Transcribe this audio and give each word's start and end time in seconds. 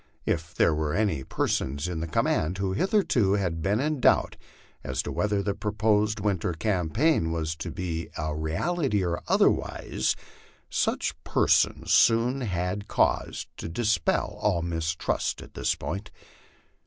If 0.25 0.55
there 0.55 0.73
were 0.73 0.95
any 0.95 1.23
persons 1.23 1.87
in 1.87 1.99
the 1.99 2.07
command 2.07 2.57
who 2.57 2.73
hitherto 2.73 3.33
had 3.33 3.61
been 3.61 3.79
in 3.79 3.99
doubt 3.99 4.35
as 4.83 5.03
to 5.03 5.11
whether 5.11 5.43
the 5.43 5.53
proposed 5.53 6.19
winter 6.19 6.53
campaign 6.53 7.31
was 7.31 7.55
to 7.57 7.69
be 7.69 8.09
a 8.17 8.33
reality 8.35 9.03
or 9.05 9.21
otherwise, 9.27 10.15
such 10.71 11.13
persons 11.23 11.93
soon 11.93 12.41
had 12.41 12.87
cause 12.87 13.45
to 13.57 13.69
dis 13.69 13.99
pel 13.99 14.39
all 14.41 14.63
mistrust 14.63 15.39
on 15.39 15.51
this 15.53 15.75
point. 15.75 16.09